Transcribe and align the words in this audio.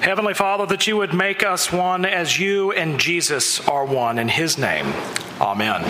Heavenly 0.00 0.32
Father, 0.32 0.64
that 0.66 0.86
you 0.86 0.96
would 0.96 1.12
make 1.12 1.42
us 1.42 1.70
one 1.70 2.06
as 2.06 2.38
you 2.38 2.72
and 2.72 2.98
Jesus 2.98 3.60
are 3.68 3.84
one. 3.84 4.18
In 4.18 4.28
his 4.28 4.56
name, 4.56 4.86
amen. 5.38 5.84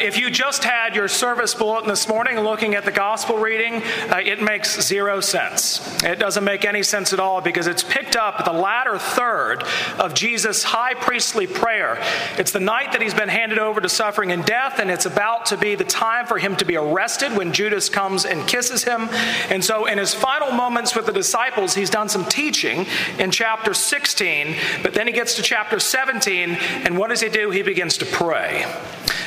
if 0.00 0.09
you 0.20 0.30
just 0.30 0.64
had 0.64 0.94
your 0.94 1.08
service 1.08 1.54
bulletin 1.54 1.88
this 1.88 2.06
morning 2.06 2.38
looking 2.40 2.74
at 2.74 2.84
the 2.84 2.92
gospel 2.92 3.38
reading, 3.38 3.82
uh, 4.10 4.20
it 4.22 4.42
makes 4.42 4.78
zero 4.82 5.18
sense. 5.18 5.80
It 6.04 6.18
doesn't 6.18 6.44
make 6.44 6.66
any 6.66 6.82
sense 6.82 7.14
at 7.14 7.20
all 7.20 7.40
because 7.40 7.66
it's 7.66 7.82
picked 7.82 8.16
up 8.16 8.38
at 8.38 8.44
the 8.44 8.52
latter 8.52 8.98
third 8.98 9.64
of 9.98 10.12
Jesus' 10.12 10.62
high 10.62 10.92
priestly 10.92 11.46
prayer. 11.46 11.98
It's 12.36 12.50
the 12.50 12.60
night 12.60 12.92
that 12.92 13.00
he's 13.00 13.14
been 13.14 13.30
handed 13.30 13.58
over 13.58 13.80
to 13.80 13.88
suffering 13.88 14.30
and 14.30 14.44
death, 14.44 14.78
and 14.78 14.90
it's 14.90 15.06
about 15.06 15.46
to 15.46 15.56
be 15.56 15.74
the 15.74 15.84
time 15.84 16.26
for 16.26 16.38
him 16.38 16.54
to 16.56 16.66
be 16.66 16.76
arrested 16.76 17.34
when 17.34 17.52
Judas 17.52 17.88
comes 17.88 18.26
and 18.26 18.46
kisses 18.46 18.84
him. 18.84 19.08
And 19.48 19.64
so, 19.64 19.86
in 19.86 19.96
his 19.96 20.12
final 20.12 20.50
moments 20.50 20.94
with 20.94 21.06
the 21.06 21.12
disciples, 21.12 21.74
he's 21.74 21.90
done 21.90 22.10
some 22.10 22.26
teaching 22.26 22.84
in 23.18 23.30
chapter 23.30 23.72
16, 23.72 24.54
but 24.82 24.92
then 24.92 25.06
he 25.06 25.14
gets 25.14 25.36
to 25.36 25.42
chapter 25.42 25.80
17, 25.80 26.50
and 26.50 26.98
what 26.98 27.08
does 27.08 27.22
he 27.22 27.30
do? 27.30 27.50
He 27.50 27.62
begins 27.62 27.96
to 27.98 28.04
pray. 28.04 28.66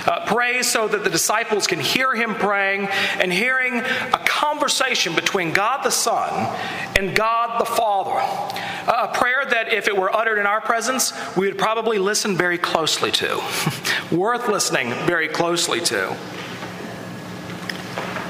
Uh, 0.05 0.25
pray 0.25 0.61
so 0.63 0.87
that 0.87 1.03
the 1.03 1.09
disciples 1.09 1.67
can 1.67 1.79
hear 1.79 2.13
him 2.13 2.35
praying 2.35 2.87
and 3.19 3.31
hearing 3.31 3.75
a 3.75 4.21
conversation 4.25 5.15
between 5.15 5.53
God 5.53 5.83
the 5.83 5.89
Son 5.89 6.55
and 6.97 7.15
God 7.15 7.59
the 7.59 7.65
Father. 7.65 8.19
A 8.87 9.07
prayer 9.13 9.45
that, 9.45 9.71
if 9.71 9.87
it 9.87 9.95
were 9.95 10.13
uttered 10.13 10.37
in 10.37 10.45
our 10.45 10.61
presence, 10.61 11.13
we 11.37 11.47
would 11.47 11.57
probably 11.57 11.99
listen 11.99 12.35
very 12.35 12.57
closely 12.57 13.11
to, 13.11 13.41
worth 14.11 14.47
listening 14.47 14.89
very 15.05 15.27
closely 15.27 15.79
to. 15.81 16.15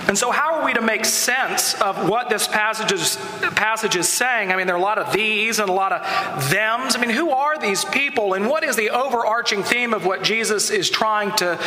And 0.07 0.17
so, 0.17 0.31
how 0.31 0.55
are 0.55 0.66
we 0.66 0.73
to 0.73 0.81
make 0.81 1.05
sense 1.05 1.80
of 1.81 2.09
what 2.09 2.30
this 2.30 2.48
passage 2.48 2.91
is, 2.91 3.16
passage 3.55 3.96
is 3.96 4.09
saying? 4.09 4.51
I 4.51 4.57
mean, 4.57 4.68
there 4.68 4.76
are 4.76 4.79
a 4.79 4.82
lot 4.82 4.98
of 4.98 5.13
these 5.13 5.59
and 5.59 5.70
a 5.70 5.73
lot 5.73 5.93
of 5.93 6.43
thems. 6.46 6.96
I 6.96 6.99
mean, 6.99 7.09
who 7.09 7.32
are 7.32 7.57
these 7.57 7.85
people, 7.85 8.34
and 8.34 8.49
what 8.49 8.63
is 8.63 8.76
the 8.76 8.90
overarching 8.90 9.63
theme 9.63 9.93
of 9.93 10.05
what 10.05 10.21
Jesus 10.24 10.70
is 10.70 10.90
trying 10.90 11.31
to 11.37 11.57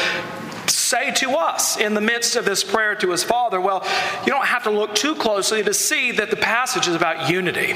say 0.68 1.12
to 1.12 1.30
us 1.32 1.76
in 1.78 1.94
the 1.94 2.00
midst 2.00 2.36
of 2.36 2.44
this 2.44 2.62
prayer 2.62 2.94
to 2.96 3.10
his 3.10 3.24
Father? 3.24 3.60
Well, 3.60 3.82
you 4.26 4.32
don't 4.32 4.46
have 4.46 4.64
to 4.64 4.70
look 4.70 4.94
too 4.94 5.14
closely 5.14 5.62
to 5.62 5.72
see 5.72 6.12
that 6.12 6.30
the 6.30 6.36
passage 6.36 6.88
is 6.88 6.94
about 6.94 7.30
unity. 7.30 7.74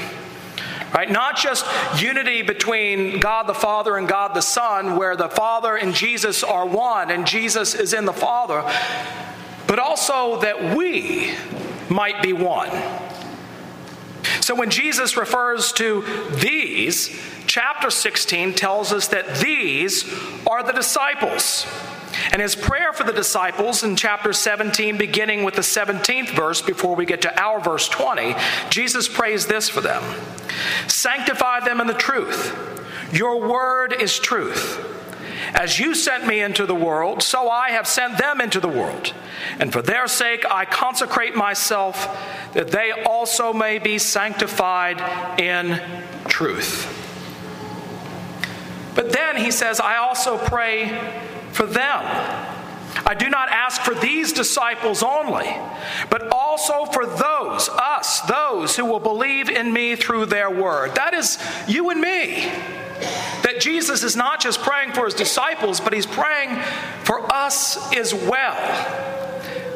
Right? 0.93 1.09
Not 1.09 1.37
just 1.37 1.65
unity 2.01 2.41
between 2.41 3.19
God 3.19 3.47
the 3.47 3.53
Father 3.53 3.97
and 3.97 4.07
God 4.07 4.33
the 4.33 4.41
Son, 4.41 4.97
where 4.97 5.15
the 5.15 5.29
Father 5.29 5.77
and 5.77 5.93
Jesus 5.93 6.43
are 6.43 6.65
one 6.65 7.11
and 7.11 7.25
Jesus 7.25 7.73
is 7.73 7.93
in 7.93 8.05
the 8.05 8.13
Father, 8.13 8.61
but 9.71 9.79
also 9.79 10.37
that 10.41 10.75
we 10.75 11.33
might 11.87 12.21
be 12.21 12.33
one. 12.33 12.69
So 14.41 14.53
when 14.53 14.69
Jesus 14.69 15.15
refers 15.15 15.71
to 15.71 16.01
these, 16.41 17.17
chapter 17.47 17.89
16 17.89 18.53
tells 18.53 18.91
us 18.91 19.07
that 19.07 19.37
these 19.37 20.13
are 20.45 20.61
the 20.61 20.73
disciples. 20.73 21.65
And 22.33 22.41
his 22.41 22.53
prayer 22.53 22.91
for 22.91 23.05
the 23.05 23.13
disciples 23.13 23.81
in 23.81 23.95
chapter 23.95 24.33
17, 24.33 24.97
beginning 24.97 25.45
with 25.45 25.53
the 25.53 25.61
17th 25.61 26.31
verse, 26.31 26.61
before 26.61 26.93
we 26.93 27.05
get 27.05 27.21
to 27.21 27.41
our 27.41 27.61
verse 27.61 27.87
20, 27.87 28.35
Jesus 28.69 29.07
prays 29.07 29.47
this 29.47 29.69
for 29.69 29.79
them 29.79 30.03
Sanctify 30.89 31.61
them 31.61 31.79
in 31.79 31.87
the 31.87 31.93
truth. 31.93 32.53
Your 33.13 33.39
word 33.39 33.93
is 33.93 34.19
truth. 34.19 34.90
As 35.53 35.79
you 35.79 35.95
sent 35.95 36.25
me 36.25 36.41
into 36.41 36.65
the 36.65 36.75
world, 36.75 37.21
so 37.21 37.49
I 37.49 37.71
have 37.71 37.87
sent 37.87 38.17
them 38.17 38.39
into 38.41 38.59
the 38.59 38.67
world. 38.67 39.13
And 39.59 39.71
for 39.71 39.81
their 39.81 40.07
sake 40.07 40.45
I 40.49 40.65
consecrate 40.65 41.35
myself, 41.35 42.17
that 42.53 42.69
they 42.69 42.91
also 42.91 43.53
may 43.53 43.79
be 43.79 43.97
sanctified 43.97 45.39
in 45.39 45.81
truth. 46.25 46.97
But 48.95 49.11
then 49.11 49.37
he 49.37 49.51
says, 49.51 49.79
I 49.79 49.97
also 49.97 50.37
pray 50.37 50.99
for 51.51 51.65
them. 51.65 52.47
I 53.05 53.13
do 53.13 53.29
not 53.29 53.49
ask 53.49 53.81
for 53.81 53.93
these 53.95 54.33
disciples 54.33 55.01
only, 55.01 55.57
but 56.09 56.31
also 56.31 56.85
for 56.85 57.05
those, 57.05 57.69
us, 57.69 58.21
those 58.21 58.75
who 58.75 58.85
will 58.85 58.99
believe 58.99 59.49
in 59.49 59.71
me 59.71 59.95
through 59.95 60.27
their 60.27 60.49
word. 60.49 60.95
That 60.95 61.13
is 61.13 61.37
you 61.67 61.89
and 61.89 62.01
me. 62.01 62.51
That 63.43 63.59
Jesus 63.59 64.03
is 64.03 64.15
not 64.15 64.39
just 64.39 64.61
praying 64.61 64.93
for 64.93 65.05
his 65.05 65.13
disciples, 65.13 65.79
but 65.79 65.93
he's 65.93 66.05
praying 66.05 66.61
for 67.03 67.31
us 67.33 67.93
as 67.93 68.13
well. 68.13 68.55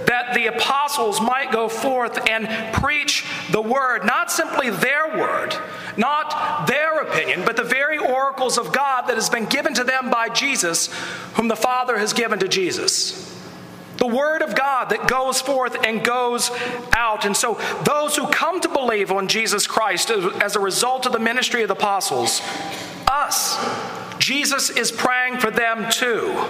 That 0.05 0.35
the 0.35 0.47
apostles 0.47 1.19
might 1.19 1.51
go 1.51 1.67
forth 1.67 2.29
and 2.29 2.73
preach 2.73 3.25
the 3.51 3.61
word, 3.61 4.05
not 4.05 4.31
simply 4.31 4.69
their 4.69 5.17
word, 5.17 5.55
not 5.97 6.67
their 6.67 7.01
opinion, 7.01 7.43
but 7.45 7.57
the 7.57 7.63
very 7.63 7.97
oracles 7.97 8.57
of 8.57 8.71
God 8.71 9.07
that 9.07 9.15
has 9.15 9.29
been 9.29 9.45
given 9.45 9.73
to 9.73 9.83
them 9.83 10.09
by 10.09 10.29
Jesus, 10.29 10.93
whom 11.33 11.47
the 11.47 11.55
Father 11.55 11.97
has 11.97 12.13
given 12.13 12.39
to 12.39 12.47
Jesus. 12.47 13.34
The 13.97 14.07
Word 14.07 14.41
of 14.41 14.55
God 14.55 14.89
that 14.89 15.07
goes 15.07 15.41
forth 15.41 15.85
and 15.85 16.03
goes 16.03 16.51
out. 16.93 17.25
And 17.25 17.35
so, 17.35 17.59
those 17.83 18.15
who 18.15 18.27
come 18.27 18.59
to 18.61 18.69
believe 18.69 19.11
on 19.11 19.27
Jesus 19.27 19.67
Christ 19.67 20.11
as 20.11 20.55
a 20.55 20.59
result 20.59 21.05
of 21.05 21.13
the 21.13 21.19
ministry 21.19 21.61
of 21.61 21.69
the 21.69 21.75
apostles 21.75 22.41
us. 23.07 23.57
Jesus 24.19 24.69
is 24.69 24.91
praying 24.91 25.39
for 25.39 25.51
them 25.51 25.89
too. 25.91 26.47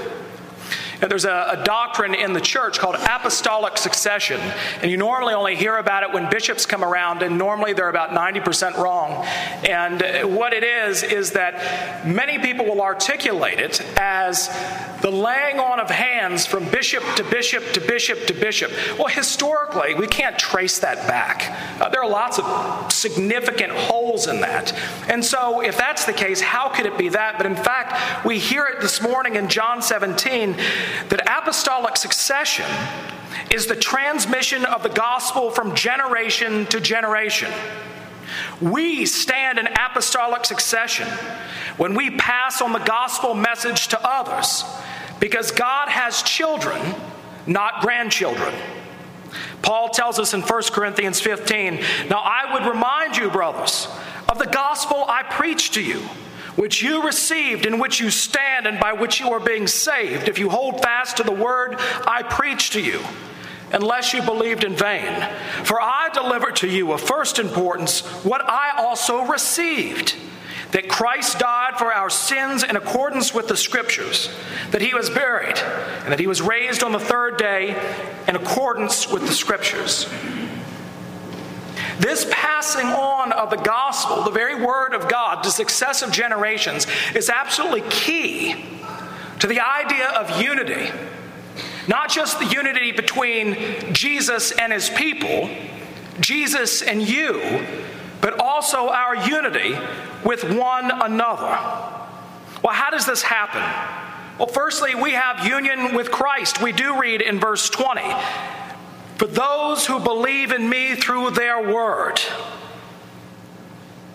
And 1.01 1.11
there's 1.11 1.25
a, 1.25 1.57
a, 1.59 1.63
doctrine 1.65 2.15
in 2.15 2.31
the 2.31 2.39
church 2.39 2.79
called 2.79 2.95
apostolic 2.95 3.77
succession. 3.77 4.39
And 4.81 4.89
you 4.89 4.95
normally 4.95 5.33
only 5.33 5.55
hear 5.55 5.75
about 5.75 6.03
it 6.03 6.13
when 6.13 6.29
bishops 6.29 6.65
come 6.65 6.83
around, 6.85 7.21
and 7.21 7.37
normally 7.37 7.73
they're 7.73 7.89
about 7.89 8.11
90% 8.11 8.77
wrong. 8.77 9.25
And 9.67 10.35
what 10.35 10.53
it 10.53 10.63
is, 10.63 11.03
is 11.03 11.31
that 11.31 12.07
many 12.07 12.39
people 12.39 12.65
will 12.65 12.81
articulate 12.81 13.59
it 13.59 13.81
as 13.97 14.47
the 15.05 15.11
laying 15.11 15.59
on 15.59 15.79
of 15.79 15.87
hands 15.87 16.47
from 16.47 16.67
bishop 16.71 17.03
to 17.15 17.23
bishop 17.25 17.63
to 17.73 17.79
bishop 17.79 18.25
to 18.25 18.33
bishop. 18.33 18.71
Well, 18.97 19.07
historically, 19.07 19.93
we 19.93 20.07
can't 20.07 20.35
trace 20.39 20.79
that 20.79 21.07
back. 21.07 21.79
Uh, 21.79 21.89
there 21.89 22.01
are 22.01 22.09
lots 22.09 22.39
of 22.39 22.91
significant 22.91 23.71
holes 23.71 24.25
in 24.25 24.41
that. 24.41 24.73
And 25.07 25.23
so, 25.23 25.61
if 25.61 25.77
that's 25.77 26.05
the 26.05 26.13
case, 26.13 26.41
how 26.41 26.69
could 26.69 26.87
it 26.87 26.97
be 26.97 27.09
that? 27.09 27.37
But 27.37 27.45
in 27.45 27.55
fact, 27.55 28.25
we 28.25 28.39
hear 28.39 28.65
it 28.65 28.81
this 28.81 28.99
morning 28.99 29.35
in 29.35 29.47
John 29.47 29.83
17 29.83 30.53
that 31.09 31.21
apostolic 31.27 31.97
succession 31.97 32.65
is 33.51 33.67
the 33.67 33.75
transmission 33.75 34.65
of 34.65 34.81
the 34.81 34.89
gospel 34.89 35.51
from 35.51 35.75
generation 35.75 36.65
to 36.65 36.79
generation. 36.79 37.51
We 38.59 39.05
stand 39.05 39.59
in 39.59 39.67
apostolic 39.67 40.45
succession 40.45 41.07
when 41.77 41.93
we 41.93 42.09
pass 42.17 42.59
on 42.59 42.73
the 42.73 42.79
gospel 42.79 43.35
message 43.35 43.89
to 43.89 43.99
others 44.03 44.63
because 45.19 45.51
God 45.51 45.89
has 45.89 46.21
children, 46.23 46.95
not 47.47 47.81
grandchildren. 47.81 48.53
Paul 49.61 49.89
tells 49.89 50.19
us 50.19 50.33
in 50.33 50.41
1 50.41 50.63
Corinthians 50.71 51.19
15 51.19 51.79
Now 52.09 52.21
I 52.23 52.53
would 52.53 52.71
remind 52.71 53.17
you, 53.17 53.29
brothers, 53.29 53.87
of 54.29 54.39
the 54.39 54.47
gospel 54.47 55.05
I 55.07 55.23
preached 55.23 55.73
to 55.75 55.83
you 55.83 56.01
which 56.55 56.81
you 56.81 57.03
received, 57.03 57.65
in 57.65 57.79
which 57.79 57.99
you 57.99 58.09
stand, 58.09 58.65
and 58.65 58.79
by 58.79 58.93
which 58.93 59.19
you 59.19 59.31
are 59.31 59.39
being 59.39 59.67
saved, 59.67 60.29
if 60.29 60.39
you 60.39 60.49
hold 60.49 60.81
fast 60.81 61.17
to 61.17 61.23
the 61.23 61.31
word 61.31 61.75
I 62.07 62.23
preach 62.23 62.71
to 62.71 62.81
you, 62.81 63.01
unless 63.73 64.13
you 64.13 64.21
believed 64.21 64.63
in 64.63 64.75
vain. 64.75 65.27
For 65.63 65.81
I 65.81 66.09
delivered 66.13 66.55
to 66.57 66.69
you 66.69 66.93
of 66.93 67.01
first 67.01 67.39
importance 67.39 68.01
what 68.23 68.41
I 68.49 68.71
also 68.77 69.25
received 69.25 70.15
that 70.71 70.89
Christ 70.89 71.39
died 71.39 71.77
for 71.77 71.93
our 71.93 72.09
sins 72.09 72.63
in 72.63 72.75
accordance 72.75 73.33
with 73.33 73.47
the 73.47 73.57
Scriptures, 73.57 74.29
that 74.71 74.81
he 74.81 74.93
was 74.93 75.09
buried, 75.09 75.57
and 75.57 76.11
that 76.11 76.19
he 76.19 76.27
was 76.27 76.41
raised 76.41 76.83
on 76.83 76.91
the 76.91 76.99
third 76.99 77.37
day 77.37 77.69
in 78.27 78.35
accordance 78.35 79.09
with 79.09 79.25
the 79.27 79.33
Scriptures. 79.33 80.09
This 81.99 82.27
passing 82.29 82.87
on 82.87 83.31
of 83.31 83.49
the 83.49 83.57
gospel, 83.57 84.23
the 84.23 84.31
very 84.31 84.55
word 84.55 84.93
of 84.93 85.07
God, 85.07 85.43
to 85.43 85.51
successive 85.51 86.11
generations 86.11 86.87
is 87.13 87.29
absolutely 87.29 87.81
key 87.89 88.65
to 89.39 89.47
the 89.47 89.61
idea 89.61 90.09
of 90.09 90.41
unity. 90.41 90.91
Not 91.87 92.09
just 92.09 92.39
the 92.39 92.45
unity 92.45 92.91
between 92.91 93.93
Jesus 93.93 94.51
and 94.51 94.73
his 94.73 94.89
people, 94.89 95.49
Jesus 96.19 96.81
and 96.81 97.01
you, 97.07 97.39
but 98.25 98.39
also 98.39 98.89
our 98.89 99.15
unity 99.15 99.77
with 100.23 100.43
one 100.43 100.89
another. 100.89 101.59
Well, 102.63 102.73
how 102.73 102.89
does 102.89 103.05
this 103.05 103.21
happen? 103.21 103.61
Well, 104.39 104.47
firstly, 104.47 104.95
we 104.95 105.11
have 105.11 105.45
union 105.45 105.93
with 105.93 106.09
Christ. 106.09 106.59
We 106.59 106.71
do 106.71 106.99
read 106.99 107.21
in 107.21 107.39
verse 107.39 107.69
20 107.69 108.01
for 109.17 109.27
those 109.27 109.85
who 109.85 109.99
believe 109.99 110.51
in 110.51 110.67
me 110.67 110.95
through 110.95 111.31
their 111.31 111.71
word. 111.71 112.19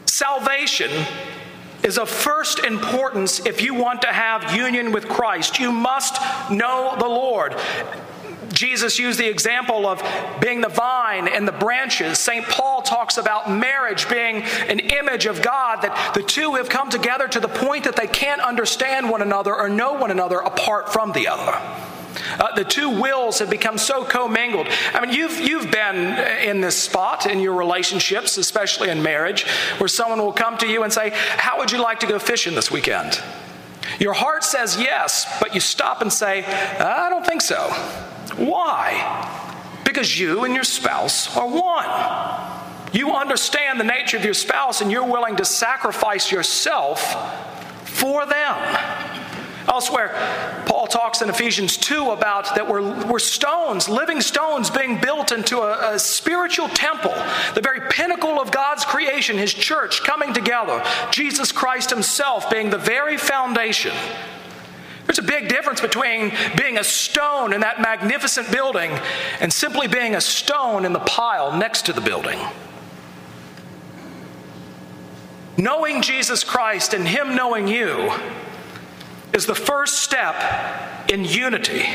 Salvation 0.07 0.91
is 1.85 1.97
of 1.97 2.09
first 2.09 2.65
importance 2.65 3.47
if 3.47 3.63
you 3.63 3.75
want 3.75 4.03
to 4.03 4.09
have 4.09 4.57
union 4.57 4.91
with 4.91 5.09
Christ. 5.09 5.61
You 5.61 5.71
must 5.71 6.21
know 6.51 6.97
the 6.99 7.07
Lord. 7.07 7.55
Jesus 8.61 8.99
used 8.99 9.19
the 9.19 9.27
example 9.27 9.87
of 9.87 10.03
being 10.39 10.61
the 10.61 10.69
vine 10.69 11.29
and 11.29 11.49
the 11.49 11.53
branches. 11.53 12.19
St. 12.19 12.45
Paul 12.45 12.83
talks 12.83 13.17
about 13.17 13.51
marriage 13.51 14.07
being 14.11 14.43
an 14.69 14.81
image 14.81 15.25
of 15.25 15.41
God, 15.41 15.81
that 15.81 16.13
the 16.13 16.23
two 16.23 16.57
have 16.57 16.69
come 16.69 16.91
together 16.91 17.27
to 17.27 17.41
the 17.41 17.49
point 17.49 17.85
that 17.85 17.97
they 17.97 18.07
can't 18.07 18.43
understand 18.43 19.09
one 19.09 19.23
another 19.23 19.57
or 19.57 19.71
know 19.71 19.95
one 19.95 20.11
another 20.11 20.41
apart 20.41 20.93
from 20.93 21.13
the 21.13 21.27
other. 21.27 21.59
Uh, 22.39 22.55
the 22.55 22.65
two 22.65 23.01
wills 23.01 23.39
have 23.39 23.49
become 23.49 23.79
so 23.79 24.05
commingled. 24.05 24.67
I 24.93 25.01
mean, 25.01 25.15
you've, 25.15 25.41
you've 25.41 25.71
been 25.71 26.19
in 26.47 26.61
this 26.61 26.77
spot 26.77 27.25
in 27.25 27.41
your 27.41 27.55
relationships, 27.55 28.37
especially 28.37 28.91
in 28.91 29.03
marriage, 29.03 29.45
where 29.79 29.89
someone 29.89 30.19
will 30.19 30.35
come 30.35 30.59
to 30.59 30.67
you 30.67 30.83
and 30.83 30.93
say, 30.93 31.13
How 31.15 31.57
would 31.57 31.73
you 31.73 31.81
like 31.81 32.01
to 32.01 32.07
go 32.07 32.19
fishing 32.19 32.55
this 32.55 32.71
weekend? 32.71 33.23
Your 33.99 34.13
heart 34.13 34.45
says 34.45 34.79
yes, 34.79 35.25
but 35.41 35.55
you 35.55 35.61
stop 35.61 36.03
and 36.03 36.13
say, 36.13 36.45
I 36.45 37.09
don't 37.09 37.25
think 37.25 37.41
so. 37.41 38.10
Why? 38.37 39.81
Because 39.85 40.19
you 40.19 40.45
and 40.45 40.55
your 40.55 40.65
spouse 40.65 41.37
are 41.37 41.49
one. 41.49 42.61
You 42.93 43.13
understand 43.13 43.79
the 43.79 43.85
nature 43.85 44.17
of 44.17 44.25
your 44.25 44.35
spouse 44.35 44.81
and 44.81 44.91
you're 44.91 45.07
willing 45.07 45.37
to 45.37 45.45
sacrifice 45.45 46.33
yourself 46.33 47.01
for 47.85 48.27
them. 48.27 49.01
Elsewhere, 49.69 50.65
Paul 50.67 50.89
talks 50.89 51.23
in 51.23 51.29
Ephesians 51.29 51.77
2 51.77 52.11
about 52.11 52.57
that 52.57 52.69
we're, 52.69 53.07
we're 53.07 53.21
stones, 53.21 53.89
living 53.89 54.21
stones 54.21 54.69
being 54.69 55.01
built 55.01 55.31
into 55.31 55.59
a, 55.59 55.95
a 55.95 55.99
spiritual 55.99 56.69
temple, 56.71 57.15
the 57.55 57.61
very 57.61 57.89
pinnacle 57.89 58.41
of 58.41 58.51
God's 58.51 58.85
creation, 58.85 59.39
His 59.39 59.55
church 59.55 60.03
coming 60.03 60.33
together, 60.33 60.83
Jesus 61.13 61.53
Christ 61.53 61.91
Himself 61.91 62.51
being 62.51 62.71
the 62.71 62.79
very 62.79 63.17
foundation. 63.17 63.93
There's 65.11 65.19
a 65.19 65.23
big 65.23 65.49
difference 65.49 65.81
between 65.81 66.33
being 66.57 66.79
a 66.79 66.85
stone 66.85 67.53
in 67.53 67.63
that 67.63 67.81
magnificent 67.81 68.49
building 68.53 68.93
and 69.41 69.53
simply 69.53 69.89
being 69.89 70.15
a 70.15 70.21
stone 70.21 70.85
in 70.85 70.93
the 70.93 71.01
pile 71.01 71.59
next 71.59 71.87
to 71.87 71.93
the 71.93 72.01
building. 72.01 72.39
Knowing 75.57 76.01
Jesus 76.01 76.45
Christ 76.45 76.95
and 76.95 77.09
Him 77.09 77.35
knowing 77.35 77.67
you 77.67 78.13
is 79.33 79.47
the 79.47 79.55
first 79.57 79.99
step 79.99 81.11
in 81.11 81.25
unity. 81.25 81.87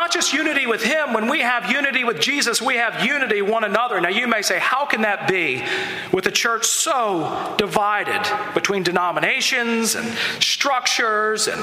Not 0.00 0.10
just 0.10 0.32
unity 0.32 0.66
with 0.66 0.82
Him. 0.82 1.12
When 1.12 1.28
we 1.28 1.40
have 1.40 1.70
unity 1.70 2.04
with 2.04 2.20
Jesus, 2.20 2.62
we 2.62 2.76
have 2.76 3.04
unity 3.04 3.42
one 3.42 3.64
another. 3.64 4.00
Now, 4.00 4.08
you 4.08 4.26
may 4.26 4.40
say, 4.40 4.58
how 4.58 4.86
can 4.86 5.02
that 5.02 5.28
be 5.28 5.62
with 6.10 6.24
a 6.24 6.30
church 6.30 6.64
so 6.64 7.54
divided 7.58 8.26
between 8.54 8.82
denominations 8.82 9.96
and 9.96 10.08
structures 10.42 11.48
and 11.48 11.62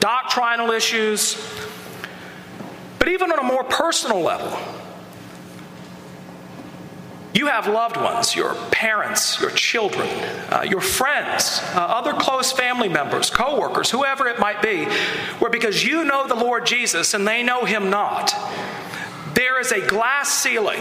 doctrinal 0.00 0.72
issues? 0.72 1.40
But 2.98 3.10
even 3.10 3.30
on 3.30 3.38
a 3.38 3.44
more 3.44 3.62
personal 3.62 4.22
level, 4.22 4.58
you 7.34 7.46
have 7.46 7.66
loved 7.66 7.96
ones, 7.96 8.34
your 8.34 8.54
parents, 8.70 9.40
your 9.40 9.50
children, 9.50 10.08
uh, 10.50 10.64
your 10.68 10.80
friends, 10.80 11.60
uh, 11.74 11.80
other 11.80 12.12
close 12.14 12.52
family 12.52 12.88
members, 12.88 13.30
co 13.30 13.60
workers, 13.60 13.90
whoever 13.90 14.26
it 14.26 14.38
might 14.38 14.62
be, 14.62 14.84
where 15.38 15.50
because 15.50 15.84
you 15.84 16.04
know 16.04 16.26
the 16.26 16.34
Lord 16.34 16.64
Jesus 16.66 17.14
and 17.14 17.28
they 17.28 17.42
know 17.42 17.64
him 17.64 17.90
not, 17.90 18.34
there 19.34 19.60
is 19.60 19.72
a 19.72 19.86
glass 19.86 20.32
ceiling 20.32 20.80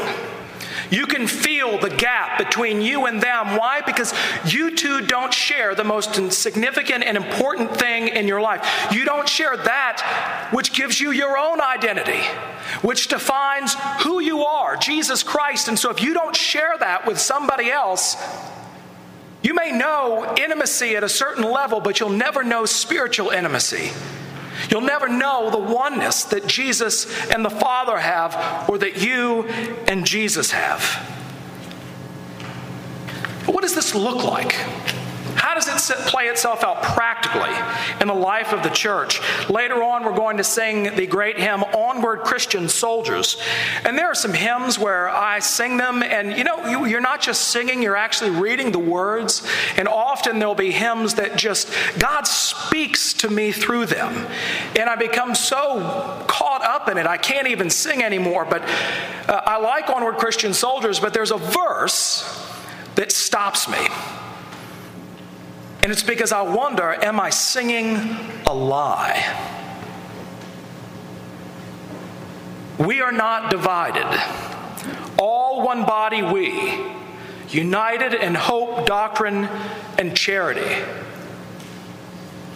you 0.89 1.05
can 1.05 1.27
feel 1.27 1.77
the 1.77 1.89
gap 1.89 2.37
between 2.37 2.81
you 2.81 3.05
and 3.05 3.21
them. 3.21 3.57
Why? 3.57 3.81
Because 3.81 4.13
you 4.45 4.75
two 4.75 5.01
don't 5.01 5.33
share 5.33 5.75
the 5.75 5.83
most 5.83 6.31
significant 6.31 7.03
and 7.03 7.17
important 7.17 7.75
thing 7.75 8.07
in 8.07 8.27
your 8.27 8.41
life. 8.41 8.87
You 8.91 9.05
don't 9.05 9.27
share 9.27 9.57
that 9.57 10.47
which 10.51 10.73
gives 10.73 10.99
you 10.99 11.11
your 11.11 11.37
own 11.37 11.61
identity, 11.61 12.23
which 12.81 13.07
defines 13.07 13.75
who 14.01 14.19
you 14.19 14.43
are, 14.43 14.77
Jesus 14.77 15.23
Christ. 15.23 15.67
And 15.67 15.77
so 15.77 15.89
if 15.89 16.01
you 16.01 16.13
don't 16.13 16.35
share 16.35 16.77
that 16.79 17.05
with 17.05 17.19
somebody 17.19 17.69
else, 17.69 18.15
you 19.43 19.53
may 19.53 19.71
know 19.71 20.35
intimacy 20.37 20.95
at 20.95 21.03
a 21.03 21.09
certain 21.09 21.43
level, 21.43 21.79
but 21.79 21.99
you'll 21.99 22.09
never 22.09 22.43
know 22.43 22.65
spiritual 22.65 23.29
intimacy. 23.29 23.91
You'll 24.69 24.81
never 24.81 25.07
know 25.07 25.49
the 25.49 25.57
oneness 25.57 26.23
that 26.25 26.47
Jesus 26.47 27.29
and 27.29 27.43
the 27.43 27.49
Father 27.49 27.97
have 27.97 28.69
or 28.69 28.77
that 28.77 29.01
you 29.01 29.43
and 29.87 30.05
Jesus 30.05 30.51
have. 30.51 30.81
But 33.45 33.55
what 33.55 33.61
does 33.61 33.75
this 33.75 33.95
look 33.95 34.23
like? 34.23 34.55
Does 35.65 35.89
it 35.89 35.97
play 36.07 36.27
itself 36.27 36.63
out 36.63 36.83
practically 36.83 37.53
in 37.99 38.07
the 38.07 38.13
life 38.13 38.53
of 38.53 38.63
the 38.63 38.69
church? 38.69 39.19
Later 39.49 39.81
on, 39.81 40.03
we're 40.03 40.15
going 40.15 40.37
to 40.37 40.43
sing 40.43 40.95
the 40.95 41.07
great 41.07 41.39
hymn, 41.39 41.63
Onward 41.63 42.19
Christian 42.21 42.69
Soldiers. 42.69 43.37
And 43.83 43.97
there 43.97 44.07
are 44.07 44.15
some 44.15 44.33
hymns 44.33 44.77
where 44.77 45.09
I 45.09 45.39
sing 45.39 45.77
them, 45.77 46.03
and 46.03 46.37
you 46.37 46.43
know, 46.43 46.85
you're 46.85 47.01
not 47.01 47.21
just 47.21 47.49
singing, 47.49 47.81
you're 47.81 47.95
actually 47.95 48.29
reading 48.29 48.71
the 48.71 48.79
words. 48.79 49.47
And 49.77 49.87
often 49.87 50.39
there'll 50.39 50.55
be 50.55 50.71
hymns 50.71 51.15
that 51.15 51.37
just, 51.37 51.69
God 51.97 52.27
speaks 52.27 53.13
to 53.13 53.29
me 53.29 53.51
through 53.51 53.87
them. 53.87 54.27
And 54.75 54.89
I 54.89 54.95
become 54.95 55.33
so 55.35 56.23
caught 56.27 56.63
up 56.63 56.87
in 56.87 56.97
it, 56.97 57.07
I 57.07 57.17
can't 57.17 57.47
even 57.47 57.69
sing 57.69 58.03
anymore. 58.03 58.45
But 58.45 58.63
uh, 59.27 59.41
I 59.45 59.57
like 59.57 59.89
Onward 59.89 60.17
Christian 60.17 60.53
Soldiers, 60.53 60.99
but 60.99 61.13
there's 61.13 61.31
a 61.31 61.37
verse 61.37 62.23
that 62.95 63.11
stops 63.11 63.67
me. 63.69 63.87
And 65.87 65.93
it's 65.93 66.03
because 66.03 66.33
I 66.33 66.41
wonder 66.41 66.83
am 67.01 67.17
I 67.17 67.29
singing 67.29 67.95
a 68.45 68.53
lie? 68.53 69.23
We 72.77 72.99
are 72.99 73.13
not 73.13 73.49
divided. 73.49 74.05
All 75.17 75.65
one 75.65 75.85
body, 75.85 76.21
we, 76.21 76.77
united 77.47 78.13
in 78.13 78.35
hope, 78.35 78.85
doctrine, 78.85 79.45
and 79.97 80.13
charity. 80.13 80.83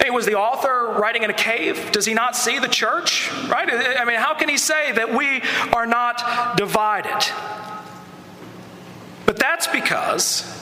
Hey, 0.04 0.10
was 0.10 0.26
the 0.26 0.36
author 0.36 1.00
writing 1.00 1.24
in 1.24 1.30
a 1.30 1.34
cave? 1.34 1.94
Does 1.94 2.06
he 2.06 2.14
not 2.14 2.36
see 2.36 2.60
the 2.60 2.68
church? 2.68 3.32
Right? 3.48 3.70
I 3.98 4.04
mean, 4.04 4.18
how 4.18 4.34
can 4.34 4.50
he 4.50 4.58
say 4.58 4.92
that 4.92 5.16
we 5.16 5.42
are 5.72 5.86
not 5.86 6.58
divided? 6.58 7.32
But 9.26 9.38
that's 9.38 9.68
because 9.68 10.61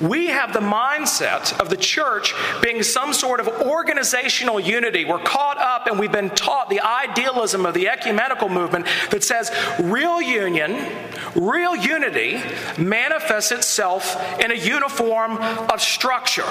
we 0.00 0.26
have 0.28 0.52
the 0.52 0.60
mindset 0.60 1.58
of 1.60 1.70
the 1.70 1.76
church 1.76 2.34
being 2.62 2.82
some 2.82 3.12
sort 3.12 3.40
of 3.40 3.48
organizational 3.62 4.60
unity. 4.60 5.04
We're 5.04 5.18
caught 5.18 5.58
up 5.58 5.86
and 5.86 5.98
we've 5.98 6.12
been 6.12 6.30
taught 6.30 6.70
the 6.70 6.80
idealism 6.80 7.66
of 7.66 7.74
the 7.74 7.88
ecumenical 7.88 8.48
movement 8.48 8.86
that 9.10 9.24
says 9.24 9.50
real 9.78 10.22
union, 10.22 10.92
real 11.34 11.74
unity 11.74 12.40
manifests 12.78 13.52
itself 13.52 14.16
in 14.40 14.50
a 14.50 14.54
uniform 14.54 15.36
of 15.36 15.80
structure. 15.80 16.46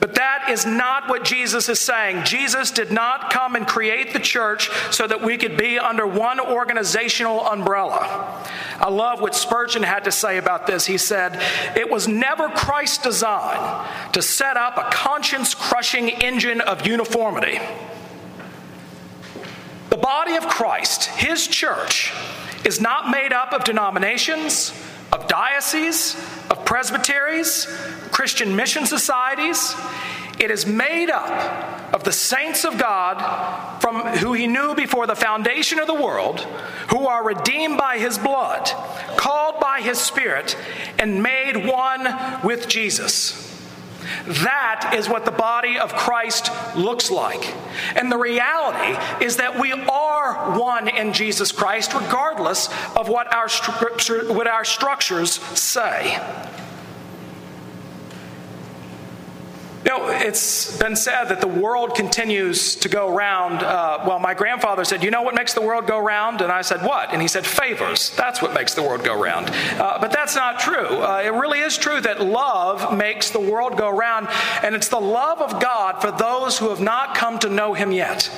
But 0.00 0.14
that 0.14 0.48
is 0.48 0.64
not 0.64 1.08
what 1.08 1.24
Jesus 1.24 1.68
is 1.68 1.80
saying. 1.80 2.24
Jesus 2.24 2.70
did 2.70 2.92
not 2.92 3.32
come 3.32 3.56
and 3.56 3.66
create 3.66 4.12
the 4.12 4.20
church 4.20 4.70
so 4.92 5.06
that 5.06 5.22
we 5.22 5.36
could 5.36 5.56
be 5.56 5.78
under 5.78 6.06
one 6.06 6.38
organizational 6.38 7.44
umbrella. 7.46 8.46
I 8.78 8.90
love 8.90 9.20
what 9.20 9.34
Spurgeon 9.34 9.82
had 9.82 10.04
to 10.04 10.12
say 10.12 10.38
about 10.38 10.66
this. 10.66 10.86
He 10.86 10.98
said, 10.98 11.42
It 11.76 11.90
was 11.90 12.06
never 12.06 12.48
Christ's 12.48 12.98
design 12.98 13.86
to 14.12 14.22
set 14.22 14.56
up 14.56 14.78
a 14.78 14.88
conscience 14.90 15.54
crushing 15.54 16.08
engine 16.08 16.60
of 16.60 16.86
uniformity. 16.86 17.58
The 19.90 19.96
body 19.96 20.36
of 20.36 20.46
Christ, 20.46 21.06
his 21.06 21.48
church, 21.48 22.12
is 22.64 22.80
not 22.80 23.10
made 23.10 23.32
up 23.32 23.52
of 23.52 23.64
denominations, 23.64 24.72
of 25.12 25.26
dioceses, 25.26 26.14
of 26.50 26.57
presbyteries, 26.68 27.64
Christian 28.10 28.54
mission 28.54 28.84
societies. 28.84 29.74
It 30.38 30.50
is 30.50 30.66
made 30.66 31.08
up 31.08 31.94
of 31.94 32.04
the 32.04 32.12
saints 32.12 32.66
of 32.66 32.76
God 32.76 33.80
from 33.80 34.02
who 34.18 34.34
he 34.34 34.46
knew 34.46 34.74
before 34.74 35.06
the 35.06 35.16
foundation 35.16 35.78
of 35.78 35.86
the 35.86 35.94
world, 35.94 36.40
who 36.90 37.06
are 37.06 37.24
redeemed 37.24 37.78
by 37.78 37.96
his 37.96 38.18
blood, 38.18 38.66
called 39.16 39.60
by 39.60 39.80
his 39.80 39.98
spirit, 39.98 40.58
and 40.98 41.22
made 41.22 41.56
one 41.56 42.06
with 42.44 42.68
Jesus. 42.68 43.47
That 44.26 44.94
is 44.96 45.08
what 45.08 45.24
the 45.24 45.30
body 45.30 45.78
of 45.78 45.94
Christ 45.94 46.50
looks 46.76 47.10
like. 47.10 47.54
And 47.96 48.10
the 48.10 48.18
reality 48.18 49.24
is 49.24 49.36
that 49.36 49.58
we 49.58 49.72
are 49.72 50.58
one 50.58 50.88
in 50.88 51.12
Jesus 51.12 51.52
Christ, 51.52 51.94
regardless 51.94 52.68
of 52.96 53.08
what 53.08 53.32
our, 53.34 53.48
what 54.32 54.46
our 54.46 54.64
structures 54.64 55.32
say. 55.58 56.18
You 59.84 59.96
know, 59.96 60.08
it's 60.08 60.76
been 60.76 60.96
said 60.96 61.26
that 61.26 61.40
the 61.40 61.46
world 61.46 61.94
continues 61.94 62.74
to 62.76 62.88
go 62.88 63.14
round. 63.14 63.62
Uh, 63.62 64.02
well, 64.06 64.18
my 64.18 64.34
grandfather 64.34 64.84
said, 64.84 65.04
You 65.04 65.12
know 65.12 65.22
what 65.22 65.36
makes 65.36 65.54
the 65.54 65.62
world 65.62 65.86
go 65.86 66.00
round? 66.00 66.40
And 66.40 66.50
I 66.50 66.62
said, 66.62 66.82
What? 66.82 67.12
And 67.12 67.22
he 67.22 67.28
said, 67.28 67.46
Favors. 67.46 68.10
That's 68.16 68.42
what 68.42 68.52
makes 68.52 68.74
the 68.74 68.82
world 68.82 69.04
go 69.04 69.18
round. 69.18 69.48
Uh, 69.48 69.98
but 70.00 70.10
that's 70.10 70.34
not 70.34 70.58
true. 70.58 70.88
Uh, 70.88 71.22
it 71.24 71.32
really 71.32 71.60
is 71.60 71.78
true 71.78 72.00
that 72.00 72.20
love 72.20 72.96
makes 72.96 73.30
the 73.30 73.38
world 73.38 73.78
go 73.78 73.88
round, 73.88 74.28
and 74.62 74.74
it's 74.74 74.88
the 74.88 75.00
love 75.00 75.40
of 75.40 75.60
God 75.60 76.00
for 76.02 76.10
those 76.10 76.58
who 76.58 76.70
have 76.70 76.80
not 76.80 77.14
come 77.14 77.38
to 77.38 77.48
know 77.48 77.74
Him 77.74 77.92
yet. 77.92 78.30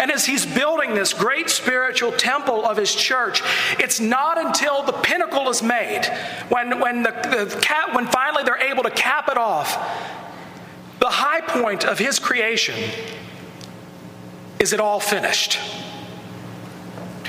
And 0.00 0.10
as 0.10 0.26
He's 0.26 0.44
building 0.44 0.94
this 0.94 1.12
great 1.12 1.50
spiritual 1.50 2.10
temple 2.10 2.66
of 2.66 2.76
His 2.76 2.92
church, 2.92 3.42
it's 3.78 4.00
not 4.00 4.44
until 4.44 4.82
the 4.82 4.92
pinnacle 4.92 5.48
is 5.50 5.62
made, 5.62 6.04
when, 6.48 6.80
when, 6.80 7.04
the, 7.04 7.12
the 7.12 7.60
cap, 7.62 7.94
when 7.94 8.06
finally 8.06 8.42
they're 8.42 8.58
able 8.58 8.82
to 8.82 8.90
cap 8.90 9.28
it 9.28 9.38
off 9.38 9.78
the 11.00 11.08
high 11.08 11.40
point 11.40 11.84
of 11.84 11.98
his 11.98 12.18
creation 12.18 12.78
is 14.58 14.72
it 14.72 14.80
all 14.80 15.00
finished. 15.00 15.58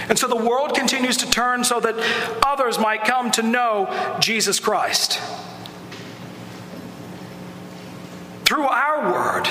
And 0.09 0.19
so 0.19 0.27
the 0.27 0.35
world 0.35 0.75
continues 0.75 1.17
to 1.17 1.29
turn 1.29 1.63
so 1.63 1.79
that 1.79 1.95
others 2.45 2.77
might 2.77 3.05
come 3.05 3.31
to 3.31 3.41
know 3.41 4.17
Jesus 4.19 4.59
Christ. 4.59 5.21
Through 8.43 8.65
our 8.65 9.11
word, 9.13 9.47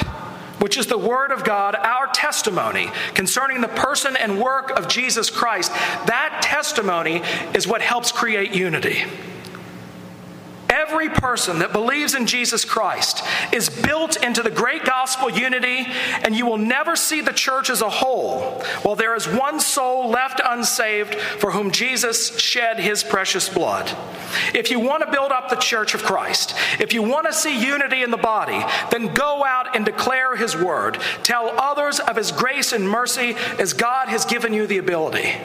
which 0.60 0.76
is 0.76 0.86
the 0.86 0.98
Word 0.98 1.32
of 1.32 1.42
God, 1.42 1.74
our 1.74 2.06
testimony 2.08 2.90
concerning 3.14 3.62
the 3.62 3.68
person 3.68 4.14
and 4.16 4.38
work 4.38 4.70
of 4.78 4.88
Jesus 4.88 5.30
Christ, 5.30 5.72
that 5.72 6.40
testimony 6.42 7.22
is 7.54 7.66
what 7.66 7.80
helps 7.80 8.12
create 8.12 8.52
unity. 8.54 9.04
Every 10.70 11.08
person 11.08 11.58
that 11.58 11.72
believes 11.72 12.14
in 12.14 12.26
Jesus 12.26 12.64
Christ 12.64 13.24
is 13.52 13.68
built 13.68 14.22
into 14.22 14.42
the 14.42 14.50
great 14.50 14.84
gospel 14.84 15.28
unity, 15.28 15.86
and 16.22 16.34
you 16.34 16.46
will 16.46 16.58
never 16.58 16.94
see 16.94 17.20
the 17.20 17.32
church 17.32 17.70
as 17.70 17.82
a 17.82 17.90
whole 17.90 18.62
while 18.82 18.94
there 18.94 19.16
is 19.16 19.26
one 19.26 19.58
soul 19.58 20.10
left 20.10 20.40
unsaved 20.44 21.16
for 21.16 21.50
whom 21.50 21.72
Jesus 21.72 22.38
shed 22.38 22.78
his 22.78 23.02
precious 23.02 23.48
blood. 23.48 23.90
If 24.54 24.70
you 24.70 24.78
want 24.78 25.04
to 25.04 25.10
build 25.10 25.32
up 25.32 25.48
the 25.48 25.56
church 25.56 25.94
of 25.94 26.04
Christ, 26.04 26.54
if 26.78 26.92
you 26.92 27.02
want 27.02 27.26
to 27.26 27.32
see 27.32 27.60
unity 27.60 28.04
in 28.04 28.12
the 28.12 28.16
body, 28.16 28.64
then 28.90 29.12
go 29.12 29.44
out 29.44 29.74
and 29.74 29.84
declare 29.84 30.36
his 30.36 30.56
word. 30.56 30.98
Tell 31.24 31.52
others 31.58 31.98
of 31.98 32.14
his 32.14 32.30
grace 32.30 32.72
and 32.72 32.88
mercy 32.88 33.34
as 33.58 33.72
God 33.72 34.08
has 34.08 34.24
given 34.24 34.54
you 34.54 34.68
the 34.68 34.78
ability. 34.78 35.36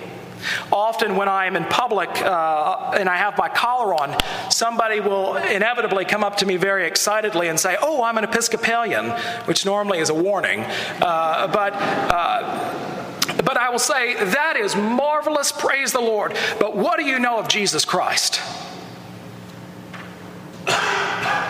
Often, 0.71 1.15
when 1.15 1.27
I 1.27 1.45
am 1.45 1.55
in 1.55 1.65
public 1.65 2.09
uh, 2.21 2.95
and 2.97 3.09
I 3.09 3.17
have 3.17 3.37
my 3.37 3.49
collar 3.49 3.93
on, 3.93 4.15
somebody 4.49 4.99
will 4.99 5.35
inevitably 5.37 6.05
come 6.05 6.23
up 6.23 6.37
to 6.37 6.45
me 6.45 6.57
very 6.57 6.85
excitedly 6.85 7.47
and 7.47 7.59
say, 7.59 7.77
Oh, 7.81 8.03
I'm 8.03 8.17
an 8.17 8.23
Episcopalian, 8.23 9.11
which 9.45 9.65
normally 9.65 9.99
is 9.99 10.09
a 10.09 10.13
warning. 10.13 10.61
Uh, 11.01 11.47
but 11.47 11.73
uh, 11.73 12.91
but 13.43 13.57
I 13.57 13.69
will 13.69 13.79
say, 13.79 14.15
that 14.15 14.55
is 14.55 14.75
marvelous, 14.75 15.51
praise 15.51 15.91
the 15.91 15.99
Lord. 15.99 16.35
But 16.59 16.75
what 16.75 16.99
do 16.99 17.05
you 17.05 17.19
know 17.19 17.37
of 17.37 17.47
Jesus 17.47 17.85
Christ? 17.85 18.41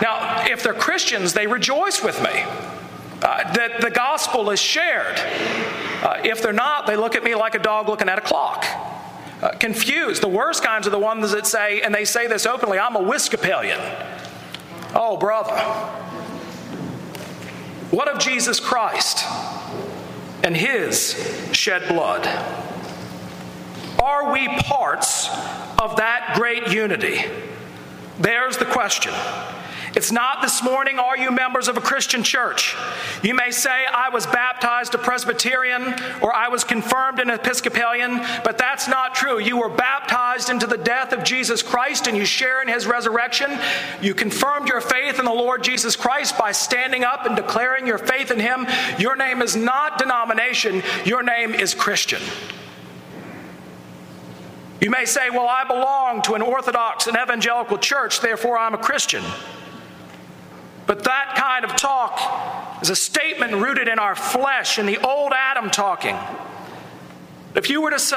Now, 0.02 0.44
if 0.46 0.62
they're 0.62 0.74
Christians, 0.74 1.32
they 1.32 1.46
rejoice 1.46 2.02
with 2.02 2.22
me 2.22 2.42
uh, 3.22 3.52
that 3.54 3.80
the 3.80 3.90
gospel 3.90 4.50
is 4.50 4.60
shared. 4.60 5.18
Uh, 6.02 6.20
if 6.22 6.42
they're 6.42 6.52
not, 6.52 6.86
they 6.86 6.96
look 6.96 7.14
at 7.14 7.24
me 7.24 7.34
like 7.34 7.54
a 7.54 7.58
dog 7.58 7.88
looking 7.88 8.08
at 8.08 8.18
a 8.18 8.22
clock. 8.22 8.64
Uh, 9.42 9.50
confused. 9.58 10.22
The 10.22 10.28
worst 10.28 10.64
kinds 10.64 10.86
are 10.86 10.90
the 10.90 10.98
ones 10.98 11.32
that 11.32 11.46
say, 11.46 11.82
and 11.82 11.94
they 11.94 12.06
say 12.06 12.26
this 12.26 12.46
openly, 12.46 12.78
I'm 12.78 12.96
a 12.96 13.00
Whiskapelian. 13.00 13.78
Oh, 14.94 15.18
brother. 15.18 15.56
What 17.90 18.08
of 18.08 18.18
Jesus 18.18 18.60
Christ 18.60 19.24
and 20.42 20.56
his 20.56 21.48
shed 21.52 21.86
blood? 21.88 22.26
Are 24.02 24.32
we 24.32 24.48
parts 24.48 25.28
of 25.80 25.96
that 25.96 26.32
great 26.36 26.68
unity? 26.68 27.24
There's 28.18 28.56
the 28.56 28.64
question. 28.64 29.12
It's 29.96 30.12
not 30.12 30.42
this 30.42 30.62
morning, 30.62 30.98
are 30.98 31.16
you 31.16 31.30
members 31.30 31.68
of 31.68 31.78
a 31.78 31.80
Christian 31.80 32.22
church? 32.22 32.76
You 33.22 33.34
may 33.34 33.50
say, 33.50 33.86
I 33.86 34.10
was 34.10 34.26
baptized 34.26 34.94
a 34.94 34.98
Presbyterian 34.98 35.94
or 36.20 36.34
I 36.34 36.48
was 36.48 36.64
confirmed 36.64 37.18
an 37.18 37.30
Episcopalian, 37.30 38.18
but 38.44 38.58
that's 38.58 38.88
not 38.88 39.14
true. 39.14 39.38
You 39.38 39.56
were 39.56 39.70
baptized 39.70 40.50
into 40.50 40.66
the 40.66 40.76
death 40.76 41.14
of 41.14 41.24
Jesus 41.24 41.62
Christ 41.62 42.08
and 42.08 42.14
you 42.14 42.26
share 42.26 42.60
in 42.60 42.68
his 42.68 42.86
resurrection. 42.86 43.58
You 44.02 44.14
confirmed 44.14 44.68
your 44.68 44.82
faith 44.82 45.18
in 45.18 45.24
the 45.24 45.32
Lord 45.32 45.64
Jesus 45.64 45.96
Christ 45.96 46.36
by 46.36 46.52
standing 46.52 47.02
up 47.02 47.24
and 47.24 47.34
declaring 47.34 47.86
your 47.86 47.96
faith 47.96 48.30
in 48.30 48.38
him. 48.38 48.66
Your 48.98 49.16
name 49.16 49.40
is 49.40 49.56
not 49.56 49.98
denomination, 49.98 50.82
your 51.06 51.22
name 51.22 51.54
is 51.54 51.72
Christian. 51.72 52.20
You 54.82 54.90
may 54.90 55.06
say, 55.06 55.30
Well, 55.30 55.48
I 55.48 55.64
belong 55.64 56.20
to 56.22 56.34
an 56.34 56.42
Orthodox 56.42 57.06
and 57.06 57.16
evangelical 57.16 57.78
church, 57.78 58.20
therefore 58.20 58.58
I'm 58.58 58.74
a 58.74 58.78
Christian. 58.78 59.24
But 60.86 61.04
that 61.04 61.34
kind 61.36 61.64
of 61.64 61.74
talk 61.76 62.82
is 62.82 62.90
a 62.90 62.96
statement 62.96 63.54
rooted 63.54 63.88
in 63.88 63.98
our 63.98 64.14
flesh, 64.14 64.78
in 64.78 64.86
the 64.86 64.98
old 64.98 65.32
Adam 65.34 65.70
talking. 65.70 66.16
If 67.54 67.70
you 67.70 67.80
were 67.80 67.90
to 67.90 67.98
say, 67.98 68.16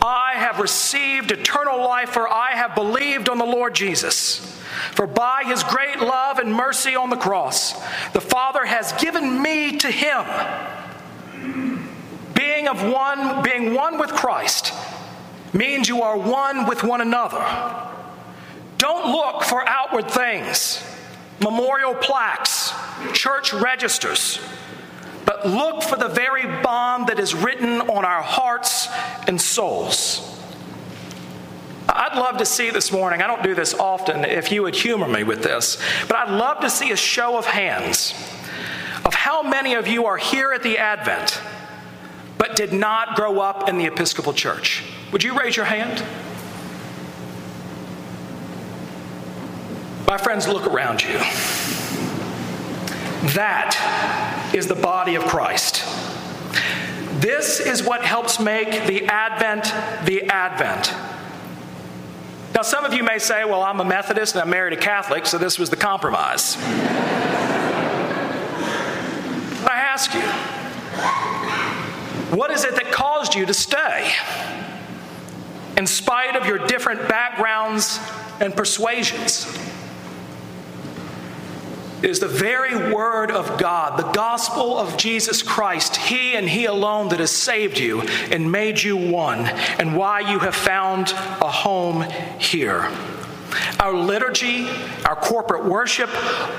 I 0.00 0.32
have 0.34 0.58
received 0.58 1.30
eternal 1.30 1.78
life, 1.78 2.10
for 2.10 2.28
I 2.28 2.52
have 2.52 2.74
believed 2.74 3.28
on 3.28 3.38
the 3.38 3.44
Lord 3.44 3.74
Jesus. 3.74 4.38
For 4.92 5.06
by 5.06 5.44
his 5.44 5.62
great 5.64 6.00
love 6.00 6.38
and 6.38 6.54
mercy 6.54 6.94
on 6.94 7.10
the 7.10 7.16
cross, 7.16 7.72
the 8.12 8.20
Father 8.20 8.64
has 8.64 8.92
given 8.92 9.42
me 9.42 9.76
to 9.78 9.90
him. 9.90 10.24
Being 12.34 12.68
of 12.68 12.82
one, 12.82 13.42
being 13.42 13.74
one 13.74 13.98
with 13.98 14.10
Christ 14.10 14.72
means 15.52 15.88
you 15.88 16.02
are 16.02 16.16
one 16.16 16.66
with 16.66 16.84
one 16.84 17.00
another. 17.00 17.44
Don't 18.78 19.10
look 19.12 19.42
for 19.42 19.66
outward 19.66 20.08
things, 20.08 20.80
memorial 21.40 21.94
plaques, 21.94 22.72
church 23.12 23.52
registers, 23.52 24.40
but 25.24 25.46
look 25.46 25.82
for 25.82 25.96
the 25.96 26.08
very 26.08 26.46
bond 26.62 27.08
that 27.08 27.18
is 27.18 27.34
written 27.34 27.80
on 27.82 28.04
our 28.04 28.22
hearts 28.22 28.88
and 29.26 29.40
souls. 29.40 30.24
I'd 31.88 32.18
love 32.18 32.38
to 32.38 32.46
see 32.46 32.70
this 32.70 32.92
morning, 32.92 33.22
I 33.22 33.26
don't 33.26 33.42
do 33.42 33.54
this 33.54 33.74
often, 33.74 34.24
if 34.24 34.52
you 34.52 34.62
would 34.62 34.76
humor 34.76 35.08
me 35.08 35.24
with 35.24 35.42
this, 35.42 35.82
but 36.06 36.16
I'd 36.16 36.30
love 36.30 36.60
to 36.60 36.70
see 36.70 36.90
a 36.90 36.96
show 36.96 37.38
of 37.38 37.46
hands 37.46 38.14
of 39.04 39.14
how 39.14 39.42
many 39.42 39.74
of 39.74 39.88
you 39.88 40.06
are 40.06 40.18
here 40.18 40.52
at 40.52 40.62
the 40.62 40.78
Advent 40.78 41.40
but 42.36 42.56
did 42.56 42.72
not 42.72 43.16
grow 43.16 43.40
up 43.40 43.68
in 43.68 43.78
the 43.78 43.86
Episcopal 43.86 44.32
Church. 44.32 44.84
Would 45.12 45.24
you 45.24 45.38
raise 45.38 45.56
your 45.56 45.66
hand? 45.66 46.04
My 50.08 50.16
friends, 50.16 50.48
look 50.48 50.66
around 50.66 51.02
you. 51.02 51.18
That 53.34 54.50
is 54.54 54.66
the 54.66 54.74
body 54.74 55.16
of 55.16 55.24
Christ. 55.24 55.84
This 57.20 57.60
is 57.60 57.82
what 57.82 58.02
helps 58.02 58.40
make 58.40 58.86
the 58.86 59.04
Advent 59.04 59.64
the 60.06 60.22
Advent. 60.30 60.94
Now, 62.54 62.62
some 62.62 62.86
of 62.86 62.94
you 62.94 63.02
may 63.02 63.18
say, 63.18 63.44
well, 63.44 63.62
I'm 63.62 63.80
a 63.80 63.84
Methodist 63.84 64.34
and 64.34 64.40
I'm 64.40 64.48
married 64.48 64.72
a 64.72 64.80
Catholic, 64.80 65.26
so 65.26 65.36
this 65.36 65.58
was 65.58 65.68
the 65.68 65.76
compromise. 65.76 66.56
I 69.66 69.74
ask 69.74 70.14
you, 70.14 70.22
what 72.34 72.50
is 72.50 72.64
it 72.64 72.76
that 72.76 72.90
caused 72.92 73.34
you 73.34 73.44
to 73.44 73.52
stay? 73.52 74.10
In 75.76 75.86
spite 75.86 76.34
of 76.34 76.46
your 76.46 76.66
different 76.66 77.10
backgrounds 77.10 78.00
and 78.40 78.56
persuasions 78.56 79.54
is 82.02 82.20
the 82.20 82.28
very 82.28 82.92
word 82.92 83.30
of 83.30 83.58
God, 83.58 83.98
the 83.98 84.12
gospel 84.12 84.78
of 84.78 84.96
Jesus 84.96 85.42
Christ, 85.42 85.96
He 85.96 86.34
and 86.34 86.48
He 86.48 86.66
alone 86.66 87.08
that 87.08 87.20
has 87.20 87.30
saved 87.30 87.78
you 87.78 88.02
and 88.02 88.50
made 88.50 88.82
you 88.82 88.96
one, 88.96 89.46
and 89.78 89.96
why 89.96 90.20
you 90.20 90.38
have 90.38 90.54
found 90.54 91.10
a 91.10 91.50
home 91.50 92.02
here. 92.38 92.90
Our 93.80 93.94
liturgy, 93.94 94.68
our 95.06 95.16
corporate 95.16 95.64
worship, 95.64 96.10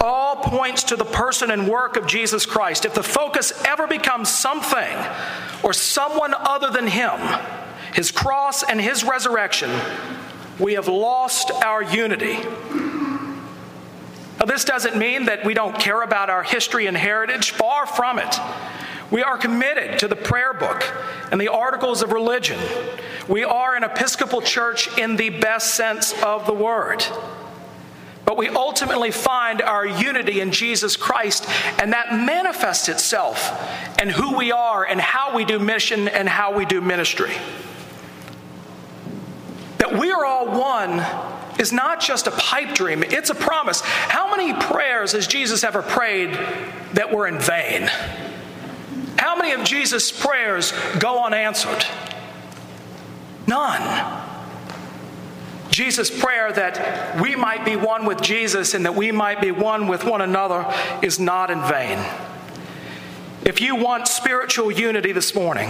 all 0.02 0.38
points 0.38 0.84
to 0.86 0.96
the 0.96 1.06
person 1.06 1.52
and 1.52 1.68
work 1.68 1.98
of 1.98 2.08
Jesus 2.08 2.46
Christ. 2.46 2.86
If 2.86 2.94
the 2.94 3.04
focus 3.04 3.54
ever 3.66 3.88
becomes 3.88 4.30
something 4.30 4.98
or 5.64 5.74
someone 5.74 6.34
other 6.34 6.70
than 6.72 6.88
Him, 6.88 7.20
His 7.94 8.12
cross 8.12 8.64
and 8.64 8.82
His 8.82 9.04
resurrection, 9.04 9.70
we 10.58 10.74
have 10.74 10.88
lost 10.88 11.52
our 11.52 11.84
unity. 11.84 12.40
Now, 14.40 14.46
this 14.46 14.64
doesn't 14.64 14.96
mean 14.96 15.26
that 15.26 15.44
we 15.44 15.54
don't 15.54 15.78
care 15.78 16.02
about 16.02 16.30
our 16.30 16.44
history 16.44 16.88
and 16.88 16.96
heritage, 16.96 17.52
far 17.52 17.86
from 17.86 18.20
it. 18.20 18.40
We 19.12 19.22
are 19.22 19.38
committed 19.38 20.00
to 20.00 20.08
the 20.08 20.16
prayer 20.16 20.54
book 20.54 20.84
and 21.32 21.42
the 21.42 21.50
articles 21.50 22.02
of 22.02 22.14
religion. 22.14 22.60
We 23.28 23.44
are 23.44 23.76
an 23.76 23.84
Episcopal 23.84 24.42
church 24.42 24.98
in 24.98 25.18
the 25.18 25.30
best 25.30 25.76
sense 25.76 26.14
of 26.24 26.46
the 26.46 26.54
word. 26.54 27.04
but 28.30 28.38
we 28.38 28.48
ultimately 28.48 29.10
find 29.10 29.60
our 29.60 29.84
unity 29.84 30.40
in 30.40 30.52
Jesus 30.52 30.96
Christ, 30.96 31.50
and 31.80 31.94
that 31.94 32.14
manifests 32.14 32.88
itself 32.88 33.60
in 34.00 34.08
who 34.08 34.38
we 34.38 34.52
are 34.52 34.86
and 34.86 35.02
how 35.02 35.36
we 35.36 35.46
do 35.46 35.58
mission 35.58 36.08
and 36.08 36.30
how 36.30 36.56
we 36.56 36.64
do 36.64 36.80
ministry. 36.80 37.32
That 39.80 39.98
we 39.98 40.12
are 40.12 40.24
all 40.24 40.46
one 40.46 41.00
is 41.60 41.72
not 41.72 42.00
just 42.00 42.26
a 42.26 42.32
pipe 42.32 42.74
dream, 42.74 43.04
it's 43.04 43.30
a 43.30 43.36
promise. 43.36 43.82
How 43.82 44.36
many 44.36 44.54
prayers 44.54 45.12
has 45.12 45.28
Jesus 45.28 45.64
ever 45.64 45.82
prayed 45.82 46.34
that 46.94 47.14
were 47.14 47.28
in 47.28 47.38
vain? 47.38 47.90
How 49.18 49.36
many 49.36 49.52
of 49.52 49.64
Jesus' 49.66 50.12
prayers 50.12 50.72
go 50.98 51.24
unanswered? 51.24 51.86
None. 53.46 54.26
Jesus' 55.70 56.10
prayer 56.10 56.52
that 56.52 57.22
we 57.22 57.36
might 57.36 57.66
be 57.66 57.76
one 57.76 58.06
with 58.06 58.22
Jesus 58.22 58.74
and 58.74 58.86
that 58.86 58.96
we 58.96 59.12
might 59.12 59.42
be 59.42 59.52
one 59.52 59.88
with 59.88 60.04
one 60.04 60.22
another 60.22 60.66
is 61.02 61.20
not 61.20 61.52
in 61.52 61.62
vain. 61.62 62.04
If 63.46 63.62
you 63.62 63.76
want 63.76 64.08
spiritual 64.08 64.72
unity 64.72 65.12
this 65.12 65.34
morning, 65.34 65.70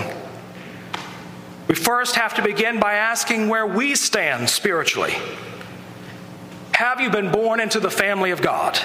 we 1.68 1.76
first 1.76 2.16
have 2.16 2.34
to 2.36 2.42
begin 2.42 2.80
by 2.80 2.94
asking 2.94 3.50
where 3.50 3.66
we 3.66 3.96
stand 3.96 4.50
spiritually. 4.50 5.14
Have 6.80 7.02
you 7.02 7.10
been 7.10 7.30
born 7.30 7.60
into 7.60 7.82
the 7.82 7.92
family 7.92 8.32
of 8.32 8.42
God? 8.42 8.78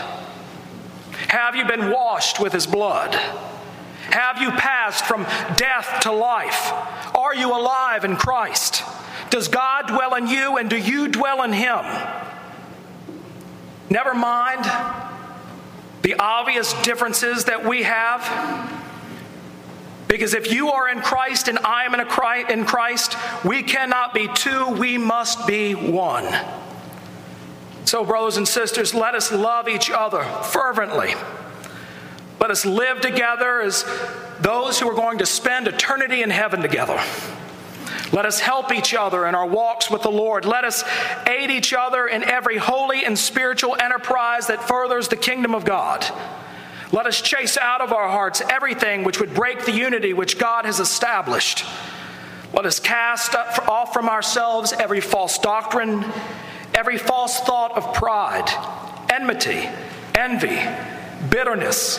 Have 1.28 1.54
you 1.54 1.64
been 1.64 1.92
washed 1.92 2.40
with 2.40 2.52
his 2.52 2.66
blood? 2.66 3.14
Have 4.10 4.42
you 4.42 4.50
passed 4.50 5.04
from 5.04 5.22
death 5.56 6.00
to 6.00 6.10
life? 6.10 6.72
Are 7.14 7.32
you 7.32 7.56
alive 7.56 8.04
in 8.04 8.16
Christ? 8.16 8.82
Does 9.30 9.46
God 9.46 9.86
dwell 9.86 10.16
in 10.16 10.26
you 10.26 10.56
and 10.58 10.68
do 10.68 10.76
you 10.76 11.06
dwell 11.06 11.44
in 11.44 11.52
him? 11.52 11.84
Never 13.88 14.12
mind 14.12 14.64
the 16.02 16.16
obvious 16.18 16.72
differences 16.82 17.44
that 17.44 17.64
we 17.64 17.84
have. 17.84 18.20
Because 20.08 20.34
if 20.34 20.50
you 20.52 20.72
are 20.72 20.88
in 20.88 21.00
Christ 21.00 21.46
and 21.46 21.60
I 21.60 21.84
am 21.84 21.94
in 21.94 22.64
Christ, 22.64 23.16
we 23.44 23.62
cannot 23.62 24.12
be 24.12 24.26
two, 24.34 24.70
we 24.70 24.98
must 24.98 25.46
be 25.46 25.74
one. 25.76 26.26
So, 27.84 28.04
brothers 28.04 28.36
and 28.36 28.48
sisters, 28.48 28.94
let 28.94 29.14
us 29.14 29.30
love 29.30 29.68
each 29.68 29.90
other 29.90 30.22
fervently. 30.22 31.14
Let 32.40 32.50
us 32.50 32.64
live 32.64 33.00
together 33.00 33.60
as 33.60 33.84
those 34.40 34.80
who 34.80 34.88
are 34.88 34.94
going 34.94 35.18
to 35.18 35.26
spend 35.26 35.68
eternity 35.68 36.22
in 36.22 36.30
heaven 36.30 36.60
together. 36.60 37.00
Let 38.12 38.26
us 38.26 38.40
help 38.40 38.72
each 38.72 38.94
other 38.94 39.26
in 39.26 39.34
our 39.34 39.46
walks 39.46 39.90
with 39.90 40.02
the 40.02 40.10
Lord. 40.10 40.44
Let 40.44 40.64
us 40.64 40.84
aid 41.26 41.50
each 41.50 41.72
other 41.72 42.06
in 42.06 42.22
every 42.22 42.56
holy 42.56 43.04
and 43.04 43.18
spiritual 43.18 43.76
enterprise 43.80 44.46
that 44.46 44.66
furthers 44.66 45.08
the 45.08 45.16
kingdom 45.16 45.54
of 45.54 45.64
God. 45.64 46.04
Let 46.92 47.06
us 47.06 47.20
chase 47.20 47.56
out 47.56 47.80
of 47.80 47.92
our 47.92 48.08
hearts 48.08 48.40
everything 48.40 49.04
which 49.04 49.20
would 49.20 49.34
break 49.34 49.64
the 49.64 49.72
unity 49.72 50.12
which 50.12 50.38
God 50.38 50.64
has 50.64 50.80
established. 50.80 51.64
Let 52.52 52.66
us 52.66 52.78
cast 52.78 53.34
off 53.34 53.92
from 53.92 54.08
ourselves 54.08 54.72
every 54.72 55.00
false 55.00 55.38
doctrine, 55.38 56.04
every 56.74 56.98
false 56.98 57.40
thought 57.40 57.76
of 57.76 57.94
pride, 57.94 58.50
enmity, 59.12 59.68
envy, 60.14 60.60
bitterness, 61.30 61.98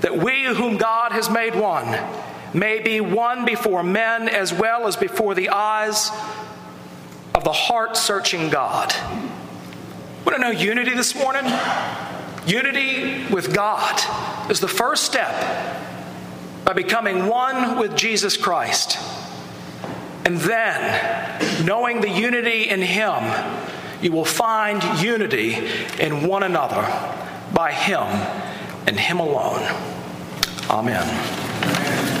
that 0.00 0.16
we 0.16 0.44
whom 0.44 0.76
God 0.76 1.12
has 1.12 1.28
made 1.28 1.54
one 1.54 1.98
may 2.54 2.80
be 2.80 3.00
one 3.00 3.44
before 3.44 3.82
men 3.82 4.28
as 4.28 4.52
well 4.52 4.86
as 4.86 4.96
before 4.96 5.34
the 5.34 5.50
eyes 5.50 6.10
of 7.34 7.44
the 7.44 7.52
heart 7.52 7.96
searching 7.96 8.48
God. 8.48 8.92
Want 10.24 10.36
to 10.36 10.38
know 10.38 10.50
unity 10.50 10.94
this 10.94 11.14
morning? 11.14 11.44
Unity 12.46 13.26
with 13.32 13.54
God 13.54 14.50
is 14.50 14.60
the 14.60 14.68
first 14.68 15.04
step 15.04 15.84
by 16.64 16.72
becoming 16.72 17.26
one 17.26 17.78
with 17.78 17.96
Jesus 17.96 18.36
Christ. 18.36 18.98
And 20.24 20.38
then, 20.38 21.64
knowing 21.64 22.00
the 22.00 22.10
unity 22.10 22.68
in 22.68 22.82
Him, 22.82 23.22
you 24.02 24.12
will 24.12 24.24
find 24.24 24.82
unity 25.00 25.54
in 25.98 26.26
one 26.26 26.42
another 26.42 26.82
by 27.52 27.72
Him 27.72 28.02
and 28.86 28.98
Him 28.98 29.20
alone. 29.20 29.62
Amen. 30.70 32.17